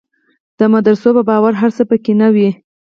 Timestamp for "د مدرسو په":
0.59-1.21